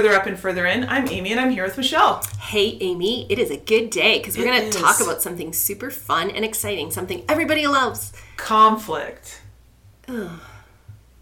Further 0.00 0.16
Up 0.16 0.24
and 0.24 0.38
Further 0.38 0.64
In. 0.64 0.84
I'm 0.84 1.06
Amy 1.08 1.30
and 1.30 1.38
I'm 1.38 1.50
here 1.50 1.62
with 1.62 1.76
Michelle. 1.76 2.24
Hey, 2.40 2.78
Amy, 2.80 3.26
it 3.28 3.38
is 3.38 3.50
a 3.50 3.58
good 3.58 3.90
day 3.90 4.16
because 4.16 4.38
we're 4.38 4.46
going 4.46 4.70
to 4.70 4.78
talk 4.78 4.98
about 4.98 5.20
something 5.20 5.52
super 5.52 5.90
fun 5.90 6.30
and 6.30 6.42
exciting, 6.42 6.90
something 6.90 7.22
everybody 7.28 7.66
loves. 7.66 8.14
Conflict. 8.38 9.42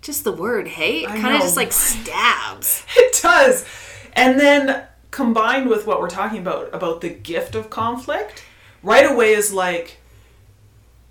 Just 0.00 0.22
the 0.22 0.30
word, 0.30 0.68
hey? 0.68 1.00
It 1.00 1.08
kind 1.08 1.34
of 1.34 1.40
just 1.40 1.56
like 1.56 1.72
stabs. 1.72 2.84
It 2.96 3.20
does. 3.20 3.64
And 4.12 4.38
then 4.38 4.84
combined 5.10 5.68
with 5.68 5.84
what 5.84 6.00
we're 6.00 6.08
talking 6.08 6.38
about, 6.38 6.72
about 6.72 7.00
the 7.00 7.08
gift 7.08 7.56
of 7.56 7.70
conflict, 7.70 8.44
right 8.84 9.10
away 9.10 9.32
is 9.32 9.52
like 9.52 9.98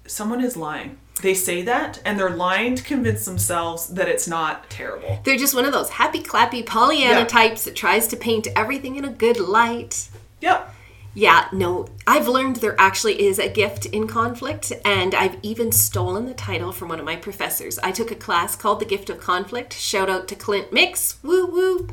someone 0.06 0.42
is 0.42 0.56
lying. 0.56 1.00
They 1.20 1.34
say 1.34 1.62
that 1.64 2.02
and 2.06 2.20
they're 2.20 2.30
lying 2.30 2.76
to 2.76 2.84
convince 2.84 3.26
themselves 3.26 3.88
that 3.88 4.08
it's 4.08 4.28
not 4.28 4.70
terrible. 4.70 5.20
They're 5.24 5.38
just 5.38 5.56
one 5.56 5.66
of 5.66 5.74
those 5.74 5.90
happy 5.90 6.22
clappy 6.22 6.66
Pollyanna 6.66 7.20
Yeah. 7.22 7.26
types 7.26 7.64
that 7.66 7.76
tries 7.76 8.08
to 8.10 8.16
paint 8.16 8.48
everything 8.56 8.96
in 8.96 9.06
a 9.06 9.10
good 9.10 9.40
light. 9.40 10.10
Yep. 10.42 10.76
Yeah, 11.16 11.48
no, 11.52 11.88
I've 12.06 12.28
learned 12.28 12.58
there 12.58 12.76
actually 12.80 13.24
is 13.26 13.40
a 13.40 13.50
gift 13.50 13.88
in 13.88 14.06
conflict, 14.06 14.72
and 14.86 15.16
I've 15.16 15.38
even 15.42 15.72
stolen 15.72 16.28
the 16.28 16.36
title 16.36 16.72
from 16.72 16.90
one 16.90 17.00
of 17.00 17.06
my 17.06 17.16
professors. 17.16 17.80
I 17.80 17.92
took 17.92 18.12
a 18.12 18.16
class 18.16 18.56
called 18.56 18.80
The 18.80 18.86
Gift 18.86 19.10
of 19.10 19.20
Conflict. 19.20 19.74
Shout 19.74 20.12
out 20.12 20.28
to 20.28 20.36
Clint 20.36 20.72
Mix. 20.72 21.16
Woo 21.24 21.48
woo. 21.48 21.88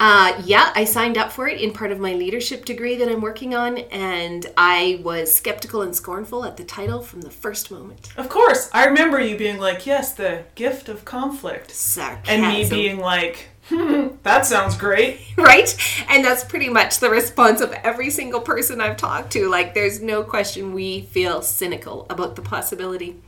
Uh, 0.00 0.40
yeah, 0.46 0.72
I 0.74 0.84
signed 0.84 1.18
up 1.18 1.30
for 1.30 1.46
it 1.46 1.60
in 1.60 1.74
part 1.74 1.92
of 1.92 1.98
my 2.00 2.14
leadership 2.14 2.64
degree 2.64 2.96
that 2.96 3.06
I'm 3.06 3.20
working 3.20 3.54
on, 3.54 3.76
and 3.76 4.46
I 4.56 4.98
was 5.04 5.32
skeptical 5.32 5.82
and 5.82 5.94
scornful 5.94 6.46
at 6.46 6.56
the 6.56 6.64
title 6.64 7.02
from 7.02 7.20
the 7.20 7.28
first 7.28 7.70
moment. 7.70 8.08
Of 8.16 8.30
course. 8.30 8.70
I 8.72 8.86
remember 8.86 9.20
you 9.20 9.36
being 9.36 9.58
like, 9.58 9.84
yes, 9.84 10.14
the 10.14 10.44
gift 10.54 10.88
of 10.88 11.04
conflict. 11.04 11.70
Sarcasm. 11.70 12.44
And 12.44 12.54
me 12.54 12.66
being 12.70 12.98
like, 12.98 13.50
hmm, 13.68 14.08
that 14.22 14.46
sounds 14.46 14.74
great. 14.74 15.20
right? 15.36 15.76
And 16.08 16.24
that's 16.24 16.44
pretty 16.44 16.70
much 16.70 16.98
the 17.00 17.10
response 17.10 17.60
of 17.60 17.70
every 17.72 18.08
single 18.08 18.40
person 18.40 18.80
I've 18.80 18.96
talked 18.96 19.30
to. 19.32 19.50
Like, 19.50 19.74
there's 19.74 20.00
no 20.00 20.22
question 20.22 20.72
we 20.72 21.02
feel 21.02 21.42
cynical 21.42 22.06
about 22.08 22.36
the 22.36 22.42
possibility. 22.42 23.20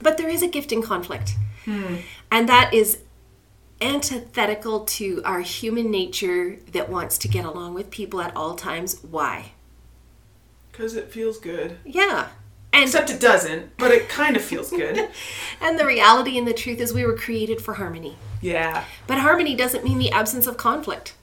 But 0.00 0.16
there 0.16 0.28
is 0.28 0.44
a 0.44 0.48
gift 0.48 0.70
in 0.70 0.80
conflict. 0.80 1.34
And 2.30 2.48
that 2.48 2.72
is 2.72 3.00
antithetical 3.80 4.80
to 4.80 5.22
our 5.24 5.40
human 5.40 5.90
nature 5.90 6.58
that 6.72 6.88
wants 6.88 7.18
to 7.18 7.28
get 7.28 7.44
along 7.44 7.74
with 7.74 7.90
people 7.90 8.20
at 8.20 8.34
all 8.36 8.54
times. 8.54 9.00
Why? 9.02 9.52
Because 10.70 10.94
it 10.94 11.12
feels 11.12 11.38
good. 11.38 11.78
Yeah. 11.84 12.28
And 12.72 12.84
Except 12.84 13.10
it 13.10 13.20
doesn't, 13.20 13.76
but 13.78 13.90
it 13.90 14.08
kind 14.08 14.36
of 14.36 14.42
feels 14.42 14.70
good. 14.70 15.08
and 15.60 15.78
the 15.78 15.86
reality 15.86 16.36
and 16.36 16.46
the 16.46 16.52
truth 16.52 16.80
is 16.80 16.92
we 16.92 17.04
were 17.04 17.16
created 17.16 17.62
for 17.62 17.74
harmony. 17.74 18.16
Yeah. 18.40 18.84
But 19.06 19.18
harmony 19.18 19.54
doesn't 19.54 19.84
mean 19.84 19.98
the 19.98 20.10
absence 20.10 20.46
of 20.46 20.56
conflict. 20.56 21.14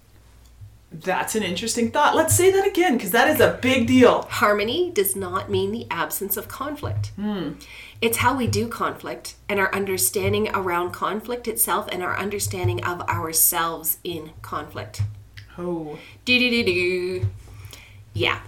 That's 1.01 1.35
an 1.35 1.43
interesting 1.43 1.91
thought. 1.91 2.15
Let's 2.15 2.35
say 2.35 2.51
that 2.51 2.65
again, 2.65 2.95
because 2.95 3.11
that 3.11 3.29
is 3.29 3.39
a 3.39 3.59
big 3.61 3.87
deal. 3.87 4.23
Harmony 4.23 4.91
does 4.91 5.15
not 5.15 5.49
mean 5.49 5.71
the 5.71 5.87
absence 5.91 6.37
of 6.37 6.47
conflict. 6.47 7.11
It's 8.01 8.17
how 8.17 8.37
we 8.37 8.47
do 8.47 8.67
conflict 8.67 9.35
and 9.49 9.59
our 9.59 9.73
understanding 9.73 10.49
around 10.53 10.91
conflict 10.91 11.47
itself 11.47 11.87
and 11.91 12.03
our 12.03 12.17
understanding 12.17 12.83
of 12.83 13.01
ourselves 13.01 13.97
in 14.03 14.31
conflict. 14.41 15.01
Oh. 15.57 15.97
Do 16.23 16.39
do 16.39 16.49
do 16.49 16.63
do. 16.63 17.27
Yeah. 18.13 18.41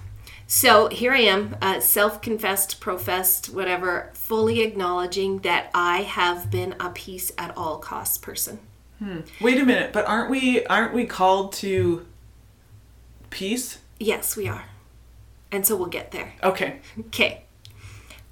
So 0.45 0.87
here 0.87 1.11
I 1.11 1.19
am, 1.19 1.57
uh, 1.61 1.81
self 1.81 2.21
confessed, 2.21 2.79
professed, 2.79 3.47
whatever, 3.47 4.11
fully 4.13 4.61
acknowledging 4.61 5.39
that 5.39 5.69
I 5.73 6.03
have 6.03 6.49
been 6.49 6.75
a 6.79 6.89
peace 6.91 7.31
at 7.37 7.55
all 7.57 7.77
costs 7.79 8.17
person. 8.17 8.59
Hmm. 8.99 9.19
Wait 9.41 9.59
a 9.59 9.65
minute, 9.65 9.91
but 9.91 10.07
aren't 10.07 10.29
we 10.29 10.65
aren't 10.65 10.93
we 10.93 11.05
called 11.05 11.53
to 11.53 12.05
peace? 13.29 13.79
Yes, 13.99 14.35
we 14.35 14.47
are. 14.47 14.65
And 15.51 15.65
so 15.65 15.75
we'll 15.75 15.87
get 15.87 16.11
there. 16.11 16.33
Okay. 16.43 16.79
Okay. 16.99 17.43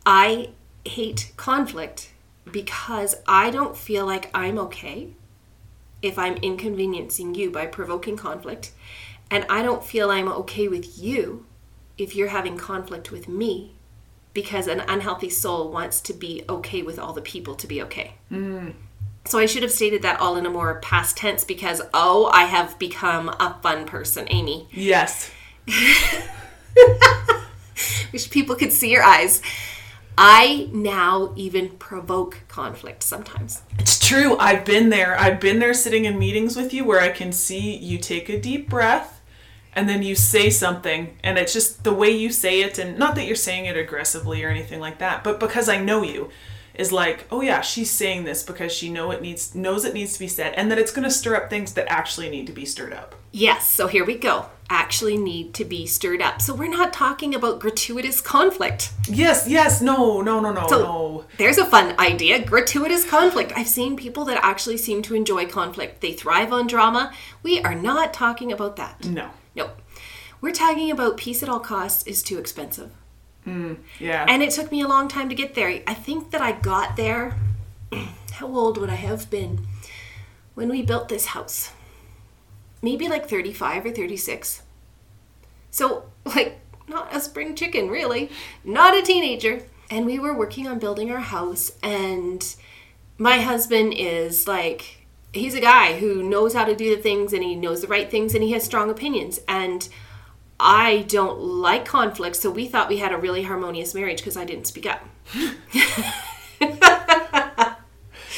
I 0.06 0.50
hate 0.86 1.32
conflict 1.38 2.12
because 2.52 3.16
I 3.28 3.50
don't 3.50 3.76
feel 3.76 4.06
like 4.06 4.30
I'm 4.34 4.60
okay 4.60 5.10
if 6.02 6.20
I'm 6.20 6.36
inconveniencing 6.38 7.36
you 7.36 7.50
by 7.50 7.66
provoking 7.66 8.18
conflict. 8.18 8.72
And 9.32 9.46
I 9.50 9.64
don't 9.64 9.84
feel 9.84 10.12
I'm 10.12 10.28
okay 10.28 10.68
with 10.68 11.00
you 11.00 11.46
if 11.98 12.16
you're 12.16 12.28
having 12.28 12.58
conflict 12.58 13.12
with 13.12 13.28
me 13.28 13.74
because 14.34 14.68
an 14.68 14.82
unhealthy 14.82 15.30
soul 15.30 15.72
wants 15.72 16.02
to 16.02 16.14
be 16.14 16.44
okay 16.48 16.84
with 16.84 17.00
all 17.00 17.14
the 17.14 17.22
people 17.22 17.56
to 17.56 17.66
be 17.66 17.82
okay. 17.82 18.16
Mm. 18.32 18.74
So 19.26 19.40
I 19.40 19.48
should 19.48 19.64
have 19.64 19.72
stated 19.72 20.04
that 20.04 20.20
all 20.20 20.36
in 20.38 20.46
a 20.46 20.50
more 20.50 20.80
past 20.82 21.18
tense 21.18 21.44
because, 21.44 21.82
oh, 21.94 22.30
I 22.32 22.44
have 22.44 22.78
become 22.78 23.30
a 23.30 23.58
fun 23.64 23.86
person, 23.86 24.28
Amy. 24.30 24.68
Yes. 24.72 25.32
Wish 28.14 28.30
people 28.30 28.56
could 28.56 28.72
see 28.72 28.92
your 28.92 29.04
eyes. 29.04 29.42
I 30.18 30.70
now 30.72 31.34
even 31.36 31.70
provoke 31.70 32.42
conflict 32.48 33.04
sometimes. 33.04 33.64
It's 33.80 34.00
true. 34.00 34.38
I've 34.38 34.64
been 34.64 34.90
there. 34.90 35.20
I've 35.20 35.40
been 35.40 35.60
there 35.60 35.74
sitting 35.74 36.06
in 36.06 36.18
meetings 36.18 36.56
with 36.56 36.74
you 36.74 36.86
where 36.86 37.02
I 37.02 37.10
can 37.10 37.32
see 37.32 37.76
you 37.76 37.98
take 37.98 38.30
a 38.30 38.40
deep 38.40 38.70
breath 38.70 39.22
and 39.74 39.90
then 39.90 40.04
you 40.04 40.16
say 40.16 40.50
something 40.50 41.18
and 41.22 41.38
it's 41.38 41.52
just 41.52 41.84
the 41.84 41.94
way 41.94 42.10
you 42.10 42.30
say 42.30 42.62
it 42.62 42.80
and 42.80 42.98
not 42.98 43.16
that 43.16 43.26
you're 43.26 43.36
saying 43.36 43.66
it 43.66 43.76
aggressively 43.76 44.44
or 44.44 44.50
anything 44.50 44.80
like 44.80 45.00
that, 45.00 45.24
but 45.24 45.40
because 45.40 45.68
I 45.68 45.82
know 45.82 46.02
you 46.02 46.30
is 46.78 46.92
like, 46.92 47.26
"Oh 47.32 47.42
yeah, 47.42 47.62
she's 47.62 47.92
saying 47.92 48.24
this 48.24 48.44
because 48.44 48.72
she 48.72 48.90
know 48.90 49.12
it 49.12 49.22
needs 49.22 49.56
knows 49.56 49.86
it 49.86 49.94
needs 49.94 50.14
to 50.14 50.20
be 50.20 50.28
said 50.28 50.54
and 50.56 50.72
that 50.72 50.78
it's 50.78 50.92
going 50.92 51.04
to 51.04 51.12
stir 51.12 51.36
up 51.36 51.50
things 51.50 51.74
that 51.74 51.86
actually 51.90 52.30
need 52.30 52.48
to 52.48 52.54
be 52.54 52.66
stirred 52.66 52.94
up." 52.94 53.16
Yes, 53.32 53.68
so 53.68 53.88
here 53.88 54.06
we 54.06 54.16
go. 54.16 54.46
Actually, 54.70 55.18
need 55.18 55.54
to 55.56 55.66
be 55.66 55.86
stirred 55.86 56.22
up. 56.22 56.42
So 56.42 56.54
we're 56.56 56.70
not 56.70 56.92
talking 56.94 57.36
about 57.36 57.60
gratuitous 57.60 58.20
conflict. 58.22 58.92
Yes, 59.08 59.46
yes. 59.48 59.82
No, 59.82 60.22
no, 60.22 60.40
no, 60.40 60.52
no, 60.54 60.68
So 60.68 60.80
no. 60.80 61.26
there's 61.38 61.58
a 61.58 61.66
fun 61.66 61.94
idea 62.00 62.44
gratuitous 62.44 63.08
conflict. 63.08 63.52
I've 63.56 63.68
seen 63.68 63.96
people 63.96 64.26
that 64.26 64.40
actually 64.42 64.78
seem 64.78 65.02
to 65.04 65.14
enjoy 65.16 65.46
conflict, 65.48 66.02
they 66.02 66.14
thrive 66.14 66.52
on 66.52 66.66
drama. 66.66 67.12
We 67.44 67.62
are 67.62 67.76
not 67.76 68.14
talking 68.14 68.52
about 68.52 68.76
that. 68.78 69.06
No. 69.06 69.30
Nope. 69.54 69.82
We're 70.42 70.52
talking 70.52 70.90
about 70.90 71.18
peace 71.18 71.44
at 71.44 71.50
all 71.50 71.60
costs 71.60 72.08
is 72.08 72.24
too 72.24 72.40
expensive. 72.40 72.92
Mm, 73.46 73.78
yeah. 74.00 74.26
And 74.28 74.42
it 74.42 74.52
took 74.52 74.72
me 74.72 74.82
a 74.82 74.88
long 74.88 75.08
time 75.08 75.30
to 75.30 75.36
get 75.36 75.56
there. 75.56 75.82
I 75.86 75.94
think 75.94 76.32
that 76.32 76.42
I 76.42 76.52
got 76.54 76.96
there. 76.96 77.36
How 78.34 78.48
old 78.48 78.78
would 78.78 78.90
I 78.90 78.96
have 78.96 79.30
been 79.30 79.66
when 80.56 80.70
we 80.70 80.82
built 80.82 81.10
this 81.10 81.28
house? 81.28 81.72
Maybe 82.82 83.08
like 83.08 83.30
35 83.30 83.86
or 83.86 83.92
36. 83.92 84.64
So, 85.72 86.06
like, 86.26 86.60
not 86.88 87.16
a 87.16 87.20
spring 87.20 87.56
chicken, 87.56 87.90
really. 87.90 88.30
Not 88.64 88.98
a 88.98 89.02
teenager. 89.02 89.64
And 89.90 90.06
we 90.06 90.18
were 90.18 90.36
working 90.36 90.68
on 90.68 90.80
building 90.80 91.12
our 91.12 91.20
house, 91.20 91.72
and 91.84 92.56
my 93.20 93.38
husband 93.38 93.94
is 93.96 94.48
like, 94.48 95.06
he's 95.32 95.54
a 95.54 95.62
guy 95.62 96.00
who 96.00 96.24
knows 96.24 96.54
how 96.54 96.66
to 96.66 96.76
do 96.76 96.96
the 96.96 97.02
things 97.02 97.34
and 97.34 97.44
he 97.44 97.56
knows 97.56 97.82
the 97.82 97.88
right 97.88 98.10
things 98.10 98.34
and 98.34 98.44
he 98.44 98.52
has 98.54 98.64
strong 98.64 98.90
opinions. 98.90 99.40
And 99.48 99.88
I 100.60 101.06
don't 101.08 101.40
like 101.40 101.86
conflict, 101.86 102.38
so 102.38 102.50
we 102.50 102.68
thought 102.68 102.90
we 102.90 102.98
had 102.98 103.12
a 103.12 103.18
really 103.18 103.44
harmonious 103.44 103.94
marriage 103.94 104.18
because 104.18 104.38
I 104.38 104.46
didn't 104.46 104.68
speak 104.68 104.86
up. 104.86 105.02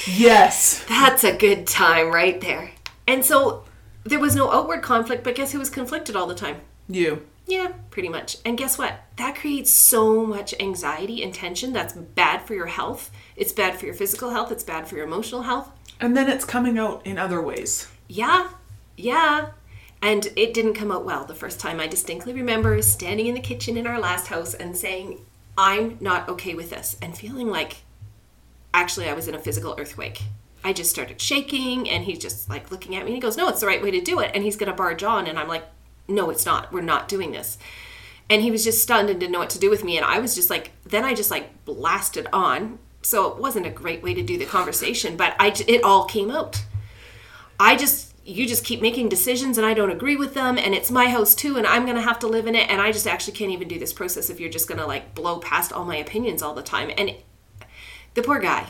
yes. 0.07 0.83
That's 0.89 1.23
a 1.23 1.35
good 1.35 1.67
time 1.67 2.11
right 2.11 2.41
there. 2.41 2.71
And 3.07 3.23
so 3.23 3.65
there 4.03 4.19
was 4.19 4.35
no 4.35 4.51
outward 4.51 4.81
conflict, 4.81 5.23
but 5.23 5.35
guess 5.35 5.51
who 5.51 5.59
was 5.59 5.69
conflicted 5.69 6.15
all 6.15 6.27
the 6.27 6.35
time? 6.35 6.61
You. 6.89 7.25
Yeah, 7.45 7.73
pretty 7.91 8.09
much. 8.09 8.37
And 8.43 8.57
guess 8.57 8.77
what? 8.77 8.99
That 9.15 9.35
creates 9.35 9.71
so 9.71 10.25
much 10.25 10.53
anxiety 10.59 11.23
and 11.23 11.33
tension 11.33 11.71
that's 11.71 11.93
bad 11.93 12.41
for 12.41 12.53
your 12.53 12.65
health. 12.65 13.09
It's 13.35 13.53
bad 13.53 13.79
for 13.79 13.85
your 13.85 13.95
physical 13.95 14.31
health, 14.31 14.51
it's 14.51 14.63
bad 14.63 14.87
for 14.87 14.95
your 14.95 15.05
emotional 15.05 15.43
health. 15.43 15.71
And 15.99 16.15
then 16.15 16.29
it's 16.29 16.45
coming 16.45 16.77
out 16.77 17.05
in 17.05 17.17
other 17.17 17.41
ways. 17.41 17.87
Yeah, 18.07 18.49
yeah. 18.97 19.49
And 20.01 20.27
it 20.35 20.53
didn't 20.53 20.75
come 20.75 20.91
out 20.91 21.05
well 21.05 21.25
the 21.25 21.33
first 21.33 21.59
time. 21.59 21.79
I 21.79 21.87
distinctly 21.87 22.33
remember 22.33 22.81
standing 22.81 23.27
in 23.27 23.33
the 23.33 23.39
kitchen 23.39 23.77
in 23.77 23.87
our 23.87 23.99
last 23.99 24.27
house 24.27 24.53
and 24.53 24.77
saying, 24.77 25.25
I'm 25.57 25.97
not 25.99 26.29
okay 26.29 26.53
with 26.53 26.69
this, 26.69 26.95
and 27.01 27.17
feeling 27.17 27.47
like 27.47 27.77
actually 28.73 29.09
I 29.09 29.13
was 29.13 29.27
in 29.27 29.33
a 29.33 29.39
physical 29.39 29.75
earthquake. 29.77 30.21
I 30.63 30.71
just 30.71 30.91
started 30.91 31.19
shaking, 31.19 31.89
and 31.89 32.03
he's 32.03 32.19
just 32.19 32.49
like 32.49 32.69
looking 32.69 32.95
at 32.95 33.03
me, 33.03 33.07
and 33.07 33.15
he 33.15 33.21
goes, 33.21 33.37
No, 33.37 33.49
it's 33.49 33.61
the 33.61 33.67
right 33.67 33.81
way 33.81 33.91
to 33.91 34.01
do 34.01 34.19
it. 34.19 34.31
And 34.33 34.43
he's 34.43 34.55
gonna 34.55 34.73
barge 34.73 35.03
on, 35.03 35.25
and 35.25 35.39
I'm 35.39 35.47
like, 35.47 35.63
No, 36.07 36.29
it's 36.29 36.45
not. 36.45 36.71
We're 36.71 36.81
not 36.81 37.07
doing 37.07 37.31
this. 37.31 37.57
And 38.29 38.41
he 38.41 38.51
was 38.51 38.63
just 38.63 38.81
stunned 38.81 39.09
and 39.09 39.19
didn't 39.19 39.31
know 39.31 39.39
what 39.39 39.49
to 39.51 39.59
do 39.59 39.69
with 39.69 39.83
me. 39.83 39.97
And 39.97 40.05
I 40.05 40.19
was 40.19 40.35
just 40.35 40.49
like, 40.49 40.71
then 40.83 41.05
I 41.05 41.13
just 41.13 41.31
like 41.31 41.63
blasted 41.65 42.27
on. 42.33 42.79
So 43.01 43.31
it 43.31 43.37
wasn't 43.37 43.65
a 43.65 43.71
great 43.71 44.03
way 44.03 44.13
to 44.13 44.21
do 44.21 44.37
the 44.37 44.45
conversation, 44.45 45.15
but 45.15 45.33
I, 45.39 45.53
it 45.67 45.83
all 45.83 46.05
came 46.05 46.29
out. 46.29 46.61
I 47.59 47.77
just 47.77 48.06
you 48.27 48.45
just 48.45 48.65
keep 48.65 48.81
making 48.81 49.07
decisions 49.07 49.57
and 49.57 49.65
I 49.65 49.73
don't 49.73 49.89
agree 49.89 50.17
with 50.17 50.33
them 50.33 50.57
and 50.57 50.75
it's 50.75 50.91
my 50.91 51.07
house 51.07 51.33
too 51.33 51.57
and 51.57 51.65
I'm 51.65 51.85
going 51.85 51.95
to 51.95 52.01
have 52.01 52.19
to 52.19 52.27
live 52.27 52.45
in 52.45 52.55
it 52.55 52.69
and 52.69 52.81
I 52.81 52.91
just 52.91 53.07
actually 53.07 53.33
can't 53.33 53.51
even 53.51 53.69
do 53.69 53.79
this 53.79 53.93
process 53.93 54.29
if 54.29 54.37
you're 54.39 54.49
just 54.49 54.67
going 54.67 54.79
to 54.79 54.85
like 54.85 55.15
blow 55.15 55.39
past 55.39 55.71
all 55.71 55.85
my 55.85 55.95
opinions 55.95 56.41
all 56.41 56.53
the 56.53 56.61
time 56.61 56.91
and 56.97 57.15
the 58.15 58.21
poor 58.21 58.39
guy. 58.39 58.67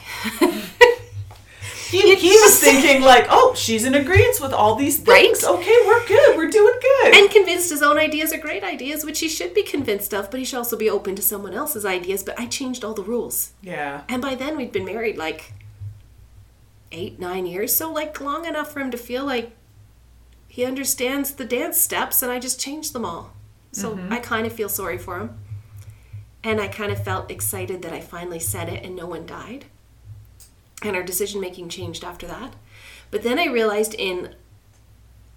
He, 1.89 2.15
he 2.15 2.29
was 2.29 2.59
thinking 2.59 3.01
like, 3.01 3.27
oh, 3.29 3.53
she's 3.55 3.85
in 3.85 3.95
agreement 3.95 4.41
with 4.41 4.51
all 4.51 4.75
these 4.75 4.97
things. 4.97 5.41
Right? 5.41 5.53
Okay, 5.53 5.77
we're 5.85 6.05
good. 6.05 6.35
We're 6.35 6.49
doing 6.49 6.73
good. 6.81 7.15
and 7.15 7.31
convinced 7.31 7.69
his 7.69 7.81
own 7.81 7.97
ideas 7.97 8.33
are 8.33 8.37
great 8.37 8.61
ideas, 8.61 9.05
which 9.05 9.21
he 9.21 9.29
should 9.29 9.53
be 9.53 9.63
convinced 9.63 10.13
of, 10.13 10.29
but 10.29 10.39
he 10.39 10.45
should 10.45 10.57
also 10.57 10.75
be 10.75 10.89
open 10.89 11.15
to 11.15 11.21
someone 11.21 11.53
else's 11.53 11.85
ideas. 11.85 12.23
But 12.23 12.37
I 12.37 12.45
changed 12.45 12.83
all 12.83 12.93
the 12.93 13.03
rules. 13.03 13.53
yeah. 13.61 14.01
And 14.09 14.21
by 14.21 14.35
then 14.35 14.57
we'd 14.57 14.73
been 14.73 14.83
married 14.83 15.17
like 15.17 15.53
eight, 16.91 17.19
nine 17.19 17.45
years. 17.45 17.75
So 17.75 17.91
like 17.91 18.19
long 18.21 18.45
enough 18.45 18.71
for 18.71 18.79
him 18.79 18.91
to 18.91 18.97
feel 18.97 19.25
like 19.25 19.55
he 20.47 20.65
understands 20.65 21.31
the 21.31 21.45
dance 21.45 21.79
steps 21.79 22.21
and 22.21 22.31
I 22.31 22.39
just 22.39 22.59
changed 22.59 22.93
them 22.93 23.05
all. 23.05 23.33
So 23.71 23.95
mm-hmm. 23.95 24.11
I 24.11 24.19
kind 24.19 24.47
of 24.47 24.53
feel 24.53 24.69
sorry 24.69 24.97
for 24.97 25.19
him. 25.19 25.37
And 26.43 26.61
I 26.61 26.67
kind 26.67 26.91
of 26.91 27.03
felt 27.03 27.29
excited 27.29 27.81
that 27.81 27.93
I 27.93 27.99
finally 27.99 28.39
said 28.39 28.69
it 28.69 28.83
and 28.83 28.95
no 28.95 29.05
one 29.05 29.25
died. 29.25 29.65
And 30.81 30.95
our 30.95 31.03
decision 31.03 31.41
making 31.41 31.69
changed 31.69 32.03
after 32.03 32.27
that. 32.27 32.55
But 33.11 33.23
then 33.23 33.39
I 33.39 33.45
realized 33.45 33.93
in 33.93 34.35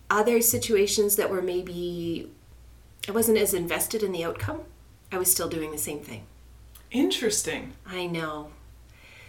other 0.08 0.40
situations 0.40 1.16
that 1.16 1.30
were 1.30 1.42
maybe 1.42 2.30
I 3.08 3.12
wasn't 3.12 3.38
as 3.38 3.54
invested 3.54 4.02
in 4.02 4.12
the 4.12 4.24
outcome, 4.24 4.62
I 5.10 5.18
was 5.18 5.30
still 5.30 5.48
doing 5.48 5.72
the 5.72 5.78
same 5.78 6.00
thing. 6.00 6.24
Interesting. 6.90 7.72
I 7.86 8.06
know. 8.06 8.50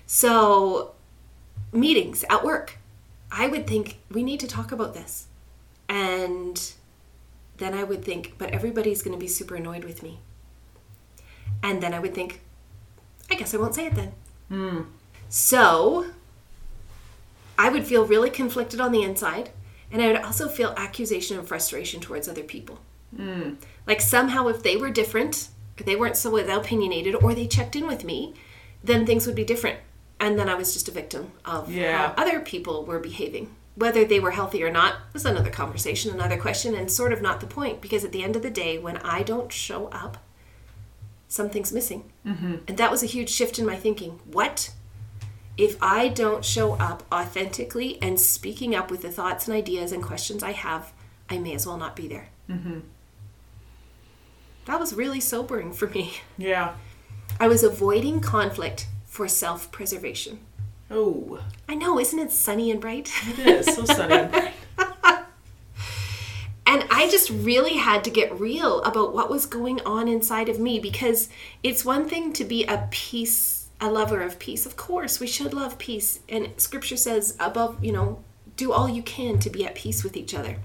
So, 0.06 0.94
meetings 1.72 2.24
at 2.30 2.44
work, 2.44 2.78
I 3.32 3.48
would 3.48 3.68
think 3.68 4.00
we 4.10 4.24
need 4.24 4.40
to 4.42 4.48
talk 4.48 4.72
about 4.72 4.94
this. 4.94 5.28
And 5.88 6.74
then 7.58 7.74
I 7.74 7.84
would 7.84 8.04
think, 8.04 8.36
but 8.38 8.52
everybody's 8.52 9.02
going 9.02 9.16
to 9.16 9.20
be 9.20 9.28
super 9.28 9.56
annoyed 9.56 9.84
with 9.84 10.04
me. 10.04 10.20
And 11.64 11.82
then 11.82 11.94
I 11.94 12.00
would 12.00 12.14
think, 12.14 12.42
I 13.30 13.36
guess 13.36 13.54
I 13.54 13.58
won't 13.58 13.76
say 13.76 13.86
it 13.86 13.96
then. 13.96 14.14
Hmm. 14.50 14.82
So, 15.30 16.08
I 17.58 17.70
would 17.70 17.86
feel 17.86 18.06
really 18.06 18.30
conflicted 18.30 18.82
on 18.82 18.92
the 18.92 19.04
inside. 19.04 19.52
And 19.92 20.02
I 20.02 20.08
would 20.08 20.22
also 20.22 20.48
feel 20.48 20.74
accusation 20.78 21.38
and 21.38 21.48
frustration 21.48 22.00
towards 22.00 22.28
other 22.28 22.44
people. 22.44 22.80
Hmm. 23.16 23.56
Like 23.86 24.02
somehow, 24.02 24.48
if 24.48 24.64
they 24.64 24.76
were 24.78 24.90
different, 24.90 25.50
if 25.78 25.86
they 25.86 25.96
weren't 25.96 26.18
so 26.18 26.36
opinionated, 26.38 27.16
or 27.16 27.34
they 27.34 27.48
checked 27.48 27.76
in 27.76 27.88
with 27.88 28.04
me, 28.04 28.34
then 28.84 29.06
things 29.06 29.28
would 29.28 29.36
be 29.36 29.44
different. 29.44 29.80
And 30.22 30.38
then 30.40 30.48
I 30.48 30.54
was 30.56 30.72
just 30.72 30.88
a 30.88 30.92
victim 30.92 31.32
of 31.44 31.70
Yeah. 31.70 32.10
how 32.10 32.14
other 32.24 32.40
people 32.40 32.86
were 32.86 33.00
behaving. 33.00 33.56
Whether 33.76 34.06
they 34.06 34.20
were 34.20 34.32
healthy 34.32 34.64
or 34.64 34.70
not 34.72 34.98
was 35.14 35.26
another 35.26 35.50
conversation, 35.50 36.12
another 36.12 36.38
question, 36.38 36.76
and 36.76 36.92
sort 36.92 37.12
of 37.12 37.22
not 37.22 37.40
the 37.40 37.48
point. 37.48 37.82
Because 37.82 38.06
at 38.06 38.12
the 38.12 38.24
end 38.24 38.36
of 38.36 38.44
the 38.44 38.52
day, 38.52 38.78
when 38.78 38.98
I 38.98 39.24
don't 39.24 39.52
show 39.52 39.88
up, 39.88 40.18
something's 41.28 41.74
missing. 41.74 42.12
Mm-hmm. 42.26 42.56
And 42.68 42.78
that 42.78 42.92
was 42.92 43.02
a 43.02 43.08
huge 43.08 43.30
shift 43.30 43.58
in 43.58 43.66
my 43.66 43.76
thinking. 43.76 44.20
What? 44.26 44.72
If 45.58 45.76
I 45.82 46.08
don't 46.10 46.46
show 46.46 46.74
up 46.74 47.04
authentically 47.12 47.98
and 48.02 48.20
speaking 48.20 48.76
up 48.76 48.92
with 48.92 49.02
the 49.02 49.12
thoughts 49.12 49.48
and 49.48 49.58
ideas 49.58 49.92
and 49.92 50.04
questions 50.04 50.44
I 50.44 50.52
have, 50.52 50.94
I 51.30 51.40
may 51.40 51.56
as 51.56 51.66
well 51.66 51.78
not 51.78 51.96
be 51.96 52.08
there. 52.08 52.30
Mm-hmm. 52.48 52.80
That 54.66 54.80
was 54.80 54.94
really 54.94 55.20
sobering 55.20 55.74
for 55.74 55.88
me. 55.88 56.14
Yeah. 56.38 56.76
I 57.40 57.48
was 57.48 57.64
avoiding 57.64 58.20
conflict 58.20 58.88
for 59.12 59.28
self 59.28 59.72
preservation. 59.74 60.40
Oh, 60.90 61.44
I 61.68 61.76
know, 61.76 62.00
isn't 62.00 62.18
it 62.18 62.32
sunny 62.32 62.72
and 62.72 62.80
bright? 62.80 63.12
it 63.28 63.40
is 63.40 63.76
so 63.76 63.84
sunny. 63.84 64.16
and 64.16 64.32
bright. 64.32 64.54
And 66.64 66.86
I 66.90 67.10
just 67.10 67.30
really 67.30 67.76
had 67.76 68.06
to 68.06 68.10
get 68.10 68.40
real 68.40 68.82
about 68.84 69.14
what 69.14 69.30
was 69.30 69.46
going 69.46 69.82
on 69.82 70.08
inside 70.08 70.48
of 70.48 70.58
me 70.58 70.80
because 70.80 71.28
it's 71.62 71.84
one 71.84 72.08
thing 72.08 72.32
to 72.32 72.46
be 72.46 72.64
a 72.64 72.88
peace, 72.92 73.68
a 73.82 73.92
lover 73.92 74.22
of 74.22 74.40
peace. 74.40 74.66
Of 74.66 74.78
course, 74.78 75.20
we 75.20 75.28
should 75.28 75.54
love 75.54 75.78
peace. 75.78 76.22
And 76.30 76.54
scripture 76.56 76.96
says, 76.96 77.36
above, 77.42 77.84
you 77.84 77.92
know, 77.92 78.24
do 78.56 78.72
all 78.72 78.88
you 78.88 79.04
can 79.04 79.38
to 79.40 79.50
be 79.50 79.66
at 79.66 79.76
peace 79.76 80.02
with 80.02 80.16
each 80.16 80.34
other. 80.34 80.60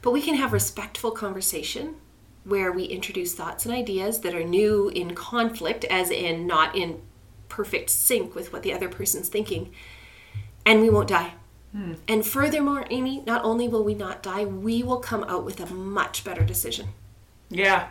But 0.00 0.12
we 0.12 0.22
can 0.22 0.36
have 0.36 0.54
respectful 0.54 1.10
conversation 1.10 1.96
where 2.44 2.72
we 2.72 2.84
introduce 2.84 3.34
thoughts 3.34 3.66
and 3.66 3.74
ideas 3.74 4.20
that 4.20 4.34
are 4.34 4.44
new 4.44 4.88
in 4.88 5.14
conflict, 5.14 5.84
as 5.84 6.10
in 6.10 6.46
not 6.46 6.74
in 6.74 7.02
perfect 7.48 7.90
sync 7.90 8.34
with 8.34 8.52
what 8.52 8.62
the 8.62 8.72
other 8.72 8.88
person's 8.88 9.28
thinking, 9.28 9.72
and 10.66 10.80
we 10.80 10.90
won't 10.90 11.08
die. 11.08 11.34
Hmm. 11.72 11.94
And 12.06 12.24
furthermore, 12.24 12.86
Amy, 12.90 13.22
not 13.26 13.44
only 13.44 13.66
will 13.68 13.82
we 13.84 13.94
not 13.94 14.22
die, 14.22 14.44
we 14.44 14.82
will 14.82 14.98
come 15.00 15.24
out 15.24 15.44
with 15.44 15.60
a 15.60 15.66
much 15.74 16.22
better 16.24 16.44
decision. 16.44 16.88
Yeah. 17.50 17.88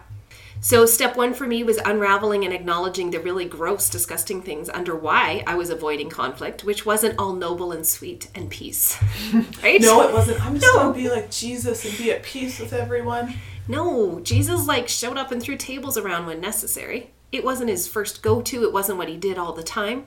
So, 0.61 0.85
step 0.85 1.17
one 1.17 1.33
for 1.33 1.45
me 1.45 1.63
was 1.63 1.77
unraveling 1.79 2.45
and 2.45 2.53
acknowledging 2.53 3.11
the 3.11 3.19
really 3.19 3.43
gross, 3.43 3.89
disgusting 3.89 4.41
things 4.41 4.69
under 4.69 4.95
why 4.95 5.43
I 5.45 5.55
was 5.55 5.69
avoiding 5.69 6.09
conflict, 6.09 6.63
which 6.63 6.85
wasn't 6.85 7.19
all 7.19 7.33
noble 7.33 7.73
and 7.73 7.85
sweet 7.85 8.29
and 8.33 8.49
peace. 8.49 8.97
right? 9.63 9.81
No, 9.81 10.07
it 10.07 10.13
wasn't. 10.13 10.43
I'm 10.45 10.57
just 10.59 10.73
No. 10.73 10.83
gonna 10.83 10.93
be 10.93 11.09
like 11.09 11.29
Jesus 11.29 11.83
and 11.83 11.97
be 11.97 12.11
at 12.11 12.23
peace 12.23 12.59
with 12.59 12.71
everyone. 12.71 13.33
No, 13.67 14.19
Jesus 14.21 14.65
like 14.67 14.87
showed 14.87 15.17
up 15.17 15.31
and 15.31 15.41
threw 15.41 15.57
tables 15.57 15.97
around 15.97 16.25
when 16.27 16.39
necessary. 16.39 17.11
It 17.33 17.43
wasn't 17.43 17.71
his 17.71 17.87
first 17.87 18.21
go 18.21 18.41
to, 18.43 18.63
it 18.63 18.71
wasn't 18.71 18.99
what 18.99 19.09
he 19.09 19.17
did 19.17 19.37
all 19.37 19.51
the 19.51 19.63
time. 19.63 20.05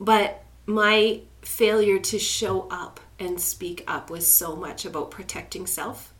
But 0.00 0.42
my 0.66 1.20
failure 1.42 1.98
to 1.98 2.18
show 2.18 2.66
up 2.70 2.98
and 3.18 3.38
speak 3.38 3.84
up 3.86 4.08
was 4.08 4.26
so 4.26 4.56
much 4.56 4.86
about 4.86 5.10
protecting 5.10 5.66
self 5.66 6.14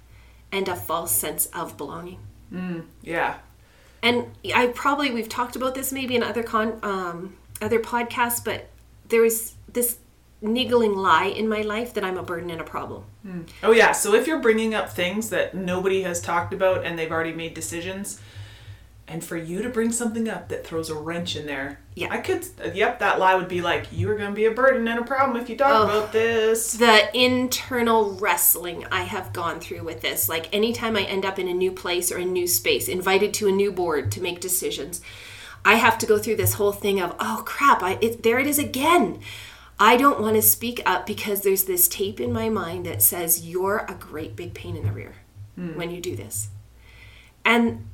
and 0.52 0.68
a 0.68 0.76
false 0.76 1.10
sense 1.10 1.46
of 1.46 1.76
belonging. 1.78 2.18
Yeah. 3.02 3.38
And 4.02 4.26
I 4.54 4.66
probably 4.68 5.10
we've 5.10 5.28
talked 5.28 5.56
about 5.56 5.74
this 5.74 5.90
maybe 5.90 6.14
in 6.14 6.22
other 6.22 6.42
con 6.42 6.78
um, 6.82 7.36
other 7.62 7.80
podcasts, 7.80 8.44
but 8.44 8.68
there 9.08 9.22
was 9.22 9.54
this 9.72 9.96
niggling 10.42 10.94
lie 10.94 11.24
in 11.24 11.48
my 11.48 11.62
life 11.62 11.94
that 11.94 12.04
I'm 12.04 12.18
a 12.18 12.22
burden 12.22 12.50
and 12.50 12.60
a 12.60 12.64
problem. 12.64 13.04
Oh 13.62 13.72
yeah. 13.72 13.92
So 13.92 14.14
if 14.14 14.26
you're 14.26 14.40
bringing 14.40 14.74
up 14.74 14.90
things 14.90 15.30
that 15.30 15.54
nobody 15.54 16.02
has 16.02 16.20
talked 16.20 16.52
about 16.52 16.84
and 16.84 16.98
they've 16.98 17.10
already 17.10 17.32
made 17.32 17.54
decisions, 17.54 18.20
and 19.06 19.22
for 19.22 19.36
you 19.36 19.62
to 19.62 19.68
bring 19.68 19.92
something 19.92 20.28
up 20.28 20.48
that 20.48 20.66
throws 20.66 20.88
a 20.88 20.94
wrench 20.94 21.36
in 21.36 21.46
there, 21.46 21.80
Yeah. 21.94 22.08
I 22.10 22.18
could. 22.18 22.44
Yep, 22.74 22.98
that 23.00 23.18
lie 23.18 23.34
would 23.34 23.48
be 23.48 23.60
like, 23.60 23.86
you 23.92 24.10
are 24.10 24.16
gonna 24.16 24.32
be 24.32 24.46
a 24.46 24.50
burden 24.50 24.88
and 24.88 24.98
a 24.98 25.04
problem 25.04 25.40
if 25.40 25.48
you 25.50 25.56
talk 25.56 25.70
Oh. 25.70 25.82
about 25.84 26.12
this. 26.12 26.72
the 26.72 27.14
internal 27.16 28.12
wrestling 28.14 28.86
I 28.90 29.02
have 29.02 29.32
gone 29.32 29.60
through 29.60 29.84
with 29.84 30.00
this. 30.00 30.28
Like 30.28 30.52
anytime 30.54 30.96
I 30.96 31.02
end 31.02 31.24
up 31.24 31.38
in 31.38 31.48
a 31.48 31.54
new 31.54 31.70
place 31.70 32.10
or 32.10 32.16
a 32.16 32.25
new 32.25 32.46
space, 32.46 32.88
invited 32.88 33.34
to 33.34 33.49
a 33.49 33.52
new 33.52 33.70
board 33.70 34.11
to 34.12 34.23
make 34.23 34.40
decisions, 34.40 35.00
I 35.64 35.75
have 35.76 35.99
to 35.99 36.06
go 36.06 36.18
through 36.18 36.37
this 36.37 36.54
whole 36.54 36.73
thing 36.73 37.00
of, 37.00 37.14
oh 37.20 37.42
crap, 37.46 37.82
I, 37.82 37.99
it, 38.00 38.23
there 38.23 38.38
it 38.38 38.46
is 38.46 38.58
again. 38.58 39.20
I 39.78 39.96
don't 39.96 40.20
want 40.20 40.37
to 40.37 40.42
speak 40.42 40.80
up 40.87 41.06
because 41.06 41.42
there's 41.42 41.64
this 41.64 41.88
tape 41.88 42.20
in 42.20 42.32
my 42.32 42.49
mind 42.49 42.87
that 42.87 43.02
says 43.02 43.46
you're 43.46 43.84
a 43.88 43.94
great 43.94 44.37
big 44.37 44.54
pain 44.54 44.76
in 44.76 44.87
the 44.87 44.92
rear 44.92 45.14
hmm. 45.56 45.76
when 45.76 45.90
you 45.90 46.00
do 46.00 46.16
this. 46.16 46.49
And 47.44 47.87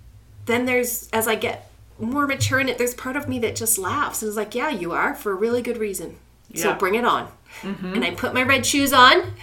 then 0.50 0.66
there's, 0.66 1.08
as 1.12 1.28
I 1.28 1.34
get 1.36 1.70
more 1.98 2.26
mature 2.26 2.60
in 2.60 2.68
it, 2.68 2.78
there's 2.78 2.94
part 2.94 3.16
of 3.16 3.28
me 3.28 3.38
that 3.40 3.56
just 3.56 3.78
laughs 3.78 4.22
and 4.22 4.28
is 4.28 4.36
like, 4.36 4.54
yeah, 4.54 4.70
you 4.70 4.92
are 4.92 5.14
for 5.14 5.32
a 5.32 5.36
really 5.36 5.62
good 5.62 5.78
reason. 5.78 6.16
So 6.54 6.74
bring 6.74 6.96
it 6.96 7.04
on. 7.04 7.30
Mm-hmm. 7.62 7.94
And 7.94 8.04
I 8.04 8.10
put 8.10 8.34
my 8.34 8.42
red 8.42 8.66
shoes 8.66 8.92
on 8.92 9.34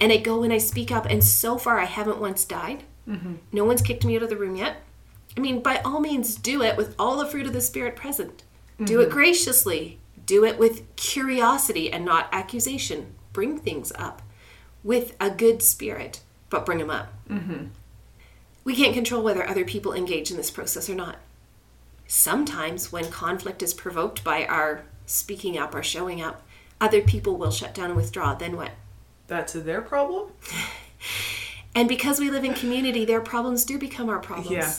and 0.00 0.12
I 0.12 0.18
go 0.18 0.42
and 0.42 0.52
I 0.52 0.58
speak 0.58 0.92
up. 0.92 1.06
And 1.06 1.24
so 1.24 1.58
far, 1.58 1.80
I 1.80 1.84
haven't 1.84 2.20
once 2.20 2.44
died. 2.44 2.84
Mm-hmm. 3.08 3.34
No 3.52 3.64
one's 3.64 3.82
kicked 3.82 4.04
me 4.04 4.16
out 4.16 4.22
of 4.22 4.28
the 4.28 4.36
room 4.36 4.54
yet. 4.54 4.76
I 5.36 5.40
mean, 5.40 5.62
by 5.62 5.78
all 5.78 6.00
means, 6.00 6.36
do 6.36 6.62
it 6.62 6.76
with 6.76 6.94
all 6.98 7.16
the 7.16 7.26
fruit 7.26 7.46
of 7.46 7.52
the 7.52 7.60
Spirit 7.60 7.96
present. 7.96 8.44
Do 8.84 9.00
it 9.00 9.04
mm-hmm. 9.04 9.14
graciously. 9.14 9.98
Do 10.24 10.44
it 10.44 10.58
with 10.58 10.94
curiosity 10.94 11.90
and 11.90 12.04
not 12.04 12.28
accusation. 12.32 13.14
Bring 13.32 13.58
things 13.58 13.92
up 13.96 14.22
with 14.84 15.16
a 15.20 15.30
good 15.30 15.62
spirit, 15.62 16.20
but 16.50 16.64
bring 16.64 16.78
them 16.78 16.90
up. 16.90 17.12
We 18.68 18.76
can't 18.76 18.92
control 18.92 19.22
whether 19.22 19.48
other 19.48 19.64
people 19.64 19.94
engage 19.94 20.30
in 20.30 20.36
this 20.36 20.50
process 20.50 20.90
or 20.90 20.94
not. 20.94 21.16
Sometimes, 22.06 22.92
when 22.92 23.10
conflict 23.10 23.62
is 23.62 23.72
provoked 23.72 24.22
by 24.22 24.44
our 24.44 24.84
speaking 25.06 25.56
up 25.56 25.74
or 25.74 25.82
showing 25.82 26.20
up, 26.20 26.42
other 26.78 27.00
people 27.00 27.38
will 27.38 27.50
shut 27.50 27.72
down 27.72 27.86
and 27.86 27.96
withdraw. 27.96 28.34
Then 28.34 28.58
what? 28.58 28.72
That's 29.26 29.54
their 29.54 29.80
problem. 29.80 30.32
And 31.74 31.88
because 31.88 32.18
we 32.18 32.28
live 32.28 32.44
in 32.44 32.54
community, 32.54 33.04
their 33.04 33.20
problems 33.20 33.64
do 33.64 33.78
become 33.78 34.08
our 34.08 34.18
problems. 34.18 34.50
Yeah. 34.50 34.74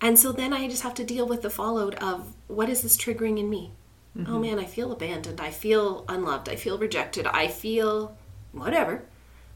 And 0.00 0.16
so 0.16 0.30
then 0.30 0.52
I 0.52 0.68
just 0.68 0.84
have 0.84 0.94
to 0.94 1.04
deal 1.04 1.26
with 1.26 1.42
the 1.42 1.50
fallout 1.50 2.00
of 2.00 2.32
what 2.46 2.68
is 2.68 2.82
this 2.82 2.96
triggering 2.96 3.40
in 3.40 3.50
me? 3.50 3.72
Oh 4.16 4.20
mm-hmm. 4.20 4.40
man, 4.40 4.58
I 4.60 4.64
feel 4.64 4.92
abandoned. 4.92 5.40
I 5.40 5.50
feel 5.50 6.04
unloved. 6.08 6.48
I 6.48 6.54
feel 6.54 6.78
rejected. 6.78 7.26
I 7.26 7.48
feel 7.48 8.16
whatever. 8.52 9.02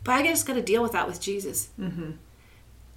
But 0.02 0.16
I 0.16 0.26
just 0.26 0.44
got 0.44 0.54
to 0.54 0.62
deal 0.62 0.82
with 0.82 0.90
that 0.92 1.06
with 1.06 1.20
Jesus. 1.20 1.68
Mm-hmm. 1.78 2.12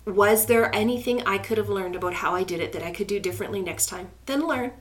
Was 0.06 0.48
there 0.48 0.74
anything 0.74 1.22
I 1.26 1.38
could 1.38 1.58
have 1.58 1.70
learned 1.70 1.96
about 1.96 2.16
how 2.16 2.34
I 2.34 2.44
did 2.44 2.60
it 2.60 2.72
that 2.74 2.84
I 2.84 2.92
could 2.92 3.08
do 3.08 3.20
differently 3.20 3.62
next 3.62 3.88
time? 3.88 4.10
Then 4.26 4.48
learn. 4.48 4.72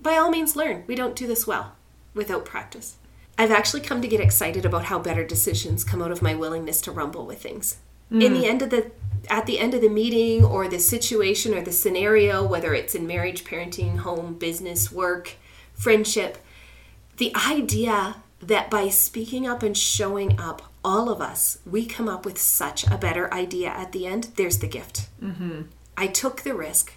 By 0.00 0.16
all 0.16 0.30
means, 0.30 0.56
learn. 0.56 0.84
We 0.86 0.94
don't 0.94 1.16
do 1.16 1.26
this 1.26 1.46
well 1.46 1.74
without 2.14 2.44
practice. 2.44 2.96
I've 3.36 3.50
actually 3.50 3.80
come 3.80 4.00
to 4.00 4.08
get 4.08 4.20
excited 4.20 4.64
about 4.64 4.84
how 4.84 4.98
better 4.98 5.24
decisions 5.24 5.84
come 5.84 6.00
out 6.00 6.12
of 6.12 6.22
my 6.22 6.34
willingness 6.34 6.80
to 6.82 6.92
rumble 6.92 7.26
with 7.26 7.42
things. 7.42 7.78
In 8.10 8.32
the 8.32 8.44
mm. 8.44 8.48
end 8.48 8.62
of 8.62 8.70
the 8.70 8.92
at 9.30 9.46
the 9.46 9.58
end 9.58 9.74
of 9.74 9.80
the 9.80 9.88
meeting 9.88 10.44
or 10.44 10.68
the 10.68 10.78
situation 10.78 11.54
or 11.54 11.62
the 11.62 11.72
scenario, 11.72 12.46
whether 12.46 12.74
it's 12.74 12.94
in 12.94 13.06
marriage, 13.06 13.44
parenting, 13.44 13.98
home, 13.98 14.34
business, 14.34 14.92
work, 14.92 15.32
friendship, 15.72 16.38
the 17.16 17.34
idea 17.34 18.22
that 18.40 18.70
by 18.70 18.88
speaking 18.88 19.46
up 19.46 19.62
and 19.62 19.76
showing 19.76 20.38
up, 20.38 20.73
all 20.84 21.08
of 21.08 21.20
us, 21.20 21.58
we 21.64 21.86
come 21.86 22.08
up 22.08 22.24
with 22.24 22.38
such 22.38 22.86
a 22.86 22.98
better 22.98 23.32
idea 23.32 23.68
at 23.68 23.92
the 23.92 24.06
end. 24.06 24.28
There's 24.36 24.58
the 24.58 24.66
gift. 24.66 25.08
Mm-hmm. 25.22 25.62
I 25.96 26.06
took 26.08 26.42
the 26.42 26.54
risk, 26.54 26.92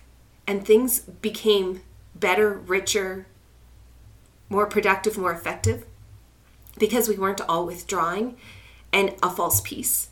and 0.45 0.65
things 0.65 0.99
became 0.99 1.81
better, 2.15 2.53
richer, 2.53 3.27
more 4.49 4.65
productive, 4.65 5.17
more 5.17 5.31
effective 5.31 5.85
because 6.77 7.07
we 7.07 7.17
weren't 7.17 7.41
all 7.41 7.65
withdrawing 7.65 8.37
and 8.93 9.15
a 9.23 9.29
false 9.29 9.61
peace. 9.61 10.09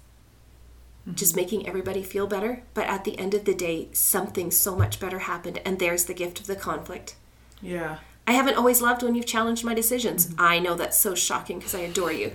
Just 1.13 1.35
making 1.35 1.67
everybody 1.67 2.01
feel 2.01 2.25
better. 2.25 2.63
But 2.73 2.87
at 2.87 3.03
the 3.03 3.17
end 3.19 3.35
of 3.35 3.45
the 3.45 3.53
day, 3.53 3.89
something 3.93 4.49
so 4.49 4.75
much 4.75 4.99
better 4.99 5.19
happened, 5.19 5.61
and 5.63 5.77
there's 5.77 6.05
the 6.05 6.15
gift 6.15 6.39
of 6.39 6.47
the 6.47 6.55
conflict. 6.55 7.15
Yeah. 7.61 7.99
I 8.25 8.31
haven't 8.31 8.57
always 8.57 8.81
loved 8.81 9.03
when 9.03 9.13
you've 9.13 9.27
challenged 9.27 9.63
my 9.63 9.75
decisions. 9.75 10.33
I 10.39 10.57
know 10.57 10.73
that's 10.73 10.97
so 10.97 11.13
shocking 11.13 11.59
because 11.59 11.75
I 11.75 11.81
adore 11.81 12.11
you. 12.11 12.31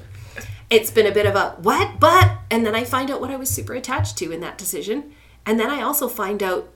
It's 0.71 0.91
been 0.91 1.07
a 1.07 1.13
bit 1.13 1.27
of 1.27 1.35
a 1.35 1.57
what, 1.61 1.99
but, 1.99 2.39
and 2.51 2.65
then 2.65 2.75
I 2.75 2.85
find 2.85 3.11
out 3.11 3.21
what 3.21 3.31
I 3.31 3.37
was 3.37 3.51
super 3.51 3.75
attached 3.75 4.17
to 4.19 4.31
in 4.31 4.41
that 4.41 4.57
decision. 4.57 5.13
And 5.45 5.59
then 5.59 5.69
I 5.69 5.83
also 5.83 6.09
find 6.09 6.43
out 6.43 6.69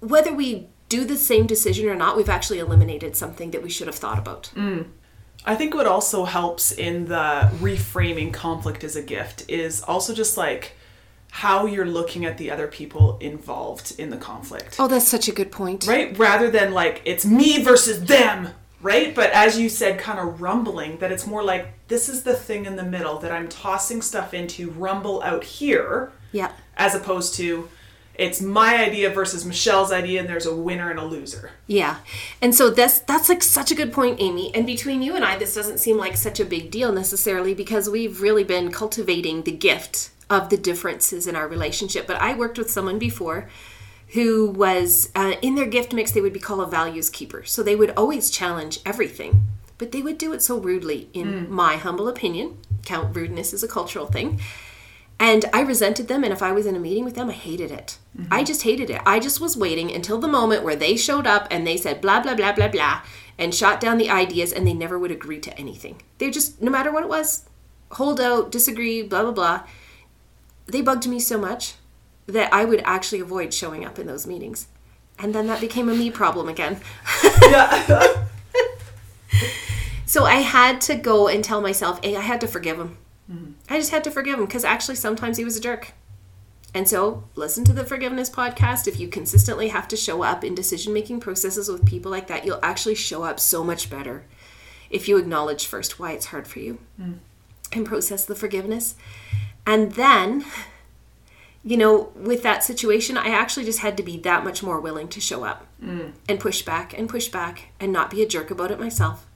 whether 0.00 0.32
we 0.32 0.68
do 0.88 1.04
the 1.04 1.16
same 1.16 1.46
decision 1.46 1.88
or 1.88 1.94
not, 1.94 2.16
we've 2.16 2.28
actually 2.28 2.58
eliminated 2.58 3.16
something 3.16 3.50
that 3.50 3.62
we 3.62 3.70
should 3.70 3.86
have 3.86 3.96
thought 3.96 4.18
about. 4.18 4.50
Mm. 4.54 4.86
I 5.44 5.54
think 5.56 5.74
what 5.74 5.86
also 5.86 6.24
helps 6.24 6.72
in 6.72 7.06
the 7.06 7.50
reframing 7.60 8.32
conflict 8.32 8.82
as 8.82 8.96
a 8.96 9.02
gift 9.02 9.44
is 9.48 9.82
also 9.82 10.14
just 10.14 10.36
like 10.36 10.72
how 11.30 11.66
you're 11.66 11.84
looking 11.84 12.24
at 12.24 12.38
the 12.38 12.50
other 12.50 12.68
people 12.68 13.18
involved 13.18 13.94
in 13.98 14.10
the 14.10 14.16
conflict. 14.16 14.76
Oh, 14.78 14.86
that's 14.86 15.08
such 15.08 15.28
a 15.28 15.32
good 15.32 15.50
point. 15.50 15.86
Right? 15.86 16.16
Rather 16.16 16.50
than 16.50 16.72
like 16.72 17.02
it's 17.04 17.26
me 17.26 17.62
versus 17.62 18.04
them, 18.04 18.50
right? 18.84 19.14
But 19.14 19.30
as 19.32 19.58
you 19.58 19.68
said, 19.68 19.98
kind 19.98 20.18
of 20.20 20.40
rumbling, 20.40 20.98
that 20.98 21.10
it's 21.10 21.26
more 21.26 21.42
like 21.42 21.68
this 21.88 22.08
is 22.08 22.22
the 22.22 22.34
thing 22.34 22.66
in 22.66 22.76
the 22.76 22.84
middle 22.84 23.18
that 23.18 23.32
I'm 23.32 23.48
tossing 23.48 24.02
stuff 24.02 24.32
into, 24.34 24.70
rumble 24.70 25.22
out 25.22 25.42
here, 25.42 26.12
Yeah. 26.32 26.52
as 26.76 26.94
opposed 26.94 27.34
to 27.36 27.68
it's 28.16 28.40
my 28.40 28.76
idea 28.76 29.10
versus 29.10 29.44
Michelle's 29.44 29.90
idea, 29.90 30.20
and 30.20 30.28
there's 30.28 30.46
a 30.46 30.54
winner 30.54 30.88
and 30.88 31.00
a 31.00 31.04
loser. 31.04 31.50
Yeah. 31.66 31.96
And 32.40 32.54
so 32.54 32.70
that's 32.70 33.00
that's 33.00 33.28
like 33.28 33.42
such 33.42 33.72
a 33.72 33.74
good 33.74 33.92
point, 33.92 34.20
Amy. 34.20 34.54
And 34.54 34.64
between 34.64 35.02
you 35.02 35.16
and 35.16 35.24
I, 35.24 35.36
this 35.36 35.54
doesn't 35.56 35.78
seem 35.80 35.96
like 35.96 36.16
such 36.16 36.38
a 36.38 36.44
big 36.44 36.70
deal 36.70 36.92
necessarily 36.92 37.54
because 37.54 37.90
we've 37.90 38.20
really 38.20 38.44
been 38.44 38.70
cultivating 38.70 39.42
the 39.42 39.50
gift 39.50 40.10
of 40.30 40.48
the 40.48 40.56
differences 40.56 41.26
in 41.26 41.34
our 41.34 41.48
relationship. 41.48 42.06
But 42.06 42.20
I 42.20 42.34
worked 42.34 42.56
with 42.56 42.70
someone 42.70 43.00
before 43.00 43.48
who 44.14 44.46
was 44.46 45.10
uh, 45.16 45.34
in 45.42 45.56
their 45.56 45.66
gift 45.66 45.92
mix, 45.92 46.12
they 46.12 46.20
would 46.20 46.32
be 46.32 46.40
called 46.40 46.60
a 46.60 46.66
values 46.66 47.10
keeper. 47.10 47.42
So 47.44 47.62
they 47.62 47.74
would 47.74 47.90
always 47.96 48.30
challenge 48.30 48.78
everything, 48.86 49.48
but 49.76 49.90
they 49.90 50.02
would 50.02 50.18
do 50.18 50.32
it 50.32 50.40
so 50.40 50.56
rudely, 50.58 51.08
in 51.12 51.50
my 51.50 51.76
humble 51.76 52.08
opinion. 52.08 52.58
Count 52.84 53.14
rudeness 53.14 53.52
is 53.52 53.64
a 53.64 53.68
cultural 53.68 54.06
thing. 54.06 54.40
And 55.18 55.44
I 55.52 55.62
resented 55.62 56.06
them, 56.06 56.22
and 56.22 56.32
if 56.32 56.42
I 56.42 56.52
was 56.52 56.64
in 56.64 56.76
a 56.76 56.80
meeting 56.80 57.04
with 57.04 57.16
them, 57.16 57.28
I 57.28 57.32
hated 57.32 57.72
it. 57.72 57.98
I 58.30 58.44
just 58.44 58.62
hated 58.62 58.88
it. 58.88 59.02
I 59.04 59.18
just 59.18 59.40
was 59.40 59.56
waiting 59.56 59.90
until 59.90 60.18
the 60.18 60.28
moment 60.28 60.62
where 60.62 60.76
they 60.76 60.96
showed 60.96 61.26
up 61.26 61.48
and 61.50 61.66
they 61.66 61.76
said 61.76 62.00
blah, 62.00 62.20
blah, 62.20 62.36
blah, 62.36 62.52
blah, 62.52 62.68
blah, 62.68 63.02
and 63.36 63.52
shot 63.52 63.80
down 63.80 63.98
the 63.98 64.10
ideas, 64.10 64.52
and 64.52 64.64
they 64.64 64.74
never 64.74 64.96
would 64.96 65.10
agree 65.10 65.40
to 65.40 65.58
anything. 65.58 66.02
They 66.18 66.30
just, 66.30 66.62
no 66.62 66.70
matter 66.70 66.92
what 66.92 67.02
it 67.02 67.08
was, 67.08 67.48
hold 67.92 68.20
out, 68.20 68.52
disagree, 68.52 69.02
blah, 69.02 69.22
blah, 69.22 69.32
blah. 69.32 69.62
They 70.66 70.82
bugged 70.82 71.08
me 71.08 71.18
so 71.18 71.36
much 71.36 71.74
that 72.26 72.52
I 72.52 72.64
would 72.64 72.82
actually 72.84 73.20
avoid 73.20 73.52
showing 73.52 73.84
up 73.84 73.98
in 73.98 74.06
those 74.06 74.26
meetings. 74.26 74.68
And 75.18 75.34
then 75.34 75.46
that 75.46 75.60
became 75.60 75.88
a 75.88 75.94
me 75.94 76.10
problem 76.10 76.48
again. 76.48 76.80
Yeah. 77.42 78.24
So 80.14 80.24
I 80.24 80.36
had 80.36 80.80
to 80.82 80.94
go 80.94 81.26
and 81.26 81.42
tell 81.42 81.60
myself, 81.60 81.98
hey, 82.04 82.14
I 82.14 82.20
had 82.20 82.40
to 82.42 82.46
forgive 82.46 82.78
him. 82.78 82.98
Mm-hmm. 83.28 83.52
I 83.68 83.78
just 83.78 83.90
had 83.90 84.04
to 84.04 84.12
forgive 84.12 84.38
him 84.38 84.44
because 84.44 84.64
actually 84.64 84.94
sometimes 84.94 85.38
he 85.38 85.44
was 85.44 85.56
a 85.56 85.60
jerk. 85.60 85.92
And 86.72 86.88
so 86.88 87.24
listen 87.34 87.64
to 87.64 87.72
the 87.72 87.84
forgiveness 87.84 88.30
podcast. 88.30 88.86
If 88.86 89.00
you 89.00 89.08
consistently 89.08 89.70
have 89.70 89.88
to 89.88 89.96
show 89.96 90.22
up 90.22 90.44
in 90.44 90.54
decision 90.54 90.92
making 90.92 91.18
processes 91.18 91.68
with 91.68 91.84
people 91.84 92.12
like 92.12 92.28
that, 92.28 92.44
you'll 92.44 92.60
actually 92.62 92.94
show 92.94 93.24
up 93.24 93.40
so 93.40 93.64
much 93.64 93.90
better 93.90 94.24
if 94.88 95.08
you 95.08 95.16
acknowledge 95.16 95.66
first 95.66 95.98
why 95.98 96.12
it's 96.12 96.26
hard 96.26 96.46
for 96.46 96.60
you 96.60 96.78
mm. 97.00 97.18
and 97.72 97.84
process 97.84 98.24
the 98.24 98.36
forgiveness. 98.36 98.94
And 99.66 99.92
then, 99.94 100.44
you 101.64 101.78
know, 101.78 102.12
with 102.14 102.42
that 102.42 102.62
situation, 102.62 103.16
I 103.16 103.28
actually 103.28 103.64
just 103.64 103.78
had 103.78 103.96
to 103.96 104.02
be 104.02 104.18
that 104.18 104.44
much 104.44 104.62
more 104.62 104.80
willing 104.80 105.08
to 105.08 105.20
show 105.20 105.44
up 105.44 105.66
mm. 105.82 106.12
and 106.28 106.38
push 106.38 106.62
back 106.62 106.96
and 106.96 107.08
push 107.08 107.28
back 107.28 107.70
and 107.80 107.90
not 107.90 108.10
be 108.10 108.22
a 108.22 108.28
jerk 108.28 108.50
about 108.50 108.70
it 108.70 108.78
myself 108.78 109.26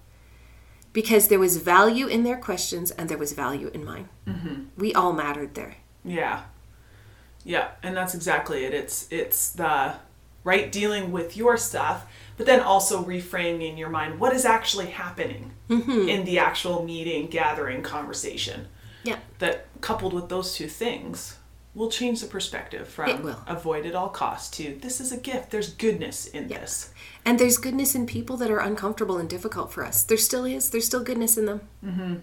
because 0.93 1.29
there 1.29 1.39
was 1.39 1.57
value 1.57 2.07
in 2.07 2.25
their 2.25 2.37
questions 2.37 2.91
and 2.93 3.09
there 3.09 3.17
was 3.17 3.33
value 3.33 3.71
in 3.73 3.83
mine. 3.83 4.11
Mm-hmm. 4.27 4.65
We 4.77 4.93
all 4.93 5.15
mattered 5.15 5.55
there. 5.55 5.77
Yeah. 6.05 6.43
Yeah, 7.45 7.71
and 7.83 7.97
that's 7.97 8.15
exactly 8.15 8.65
it. 8.65 8.75
It's 8.75 9.09
it's 9.11 9.51
the 9.53 9.95
right 10.45 10.71
dealing 10.71 11.13
with 11.13 11.35
your 11.37 11.57
stuff, 11.57 12.05
but 12.37 12.45
then 12.45 12.61
also 12.61 13.03
reframing 13.03 13.71
in 13.71 13.79
your 13.79 13.89
mind 13.89 14.21
what 14.21 14.35
is 14.35 14.45
actually 14.45 14.87
happening 14.87 15.53
mm-hmm. 15.71 16.09
in 16.09 16.25
the 16.27 16.39
actual 16.39 16.85
meeting, 16.85 17.29
gathering, 17.29 17.83
conversation. 17.83 18.69
Yeah. 19.03 19.19
That 19.39 19.67
coupled 19.81 20.13
with 20.13 20.29
those 20.29 20.55
two 20.55 20.69
things 20.69 21.38
will 21.79 21.91
change 21.91 22.21
the 22.21 22.27
perspective 22.27 22.89
from 22.89 23.35
avoid 23.47 23.87
at 23.87 23.95
all 23.95 24.09
costs 24.09 24.51
to 24.57 24.77
this 24.83 25.01
is 25.01 25.13
a 25.13 25.17
gift. 25.17 25.51
There's 25.51 25.73
goodness 25.73 26.27
in 26.27 26.49
this. 26.49 26.93
And 27.25 27.39
there's 27.39 27.57
goodness 27.57 27.95
in 27.95 28.05
people 28.05 28.37
that 28.39 28.51
are 28.51 28.59
uncomfortable 28.59 29.17
and 29.17 29.31
difficult 29.31 29.73
for 29.73 29.85
us. 29.85 30.03
There 30.03 30.19
still 30.19 30.45
is. 30.45 30.71
There's 30.71 30.87
still 30.87 31.05
goodness 31.05 31.39
in 31.39 31.47
them. 31.47 31.61
Mm-hmm. 31.85 32.15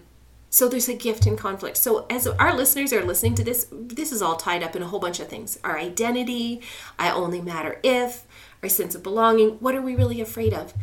So 0.50 0.68
there's 0.68 0.88
a 0.88 0.94
gift 0.94 1.26
in 1.26 1.36
conflict. 1.36 1.78
So 1.78 2.06
as 2.10 2.26
our 2.26 2.54
listeners 2.54 2.92
are 2.92 3.04
listening 3.04 3.34
to 3.36 3.44
this, 3.44 3.66
this 3.72 4.12
is 4.12 4.20
all 4.20 4.36
tied 4.36 4.62
up 4.62 4.76
in 4.76 4.82
a 4.82 4.86
whole 4.86 5.00
bunch 5.00 5.20
of 5.20 5.28
things. 5.28 5.58
Our 5.64 5.78
identity, 5.78 6.60
I 6.98 7.10
only 7.10 7.40
matter 7.40 7.80
if, 7.82 8.26
our 8.62 8.68
sense 8.68 8.94
of 8.94 9.02
belonging. 9.02 9.52
What 9.60 9.74
are 9.74 9.82
we 9.82 9.96
really 9.96 10.20
afraid 10.20 10.52
of? 10.52 10.74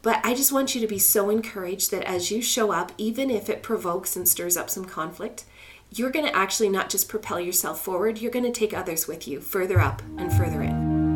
But 0.00 0.24
I 0.24 0.34
just 0.34 0.52
want 0.52 0.74
you 0.74 0.80
to 0.80 0.86
be 0.86 0.98
so 0.98 1.30
encouraged 1.30 1.90
that 1.90 2.04
as 2.04 2.30
you 2.30 2.40
show 2.40 2.72
up, 2.72 2.92
even 2.96 3.30
if 3.30 3.50
it 3.50 3.62
provokes 3.62 4.16
and 4.16 4.28
stirs 4.28 4.56
up 4.56 4.70
some 4.70 4.84
conflict, 4.84 5.44
you're 5.90 6.10
going 6.10 6.26
to 6.26 6.36
actually 6.36 6.68
not 6.68 6.90
just 6.90 7.08
propel 7.08 7.40
yourself 7.40 7.82
forward, 7.82 8.18
you're 8.18 8.30
going 8.30 8.44
to 8.44 8.52
take 8.52 8.74
others 8.74 9.06
with 9.06 9.26
you 9.26 9.40
further 9.40 9.80
up 9.80 10.02
and 10.18 10.32
further 10.32 10.62
in. 10.62 11.06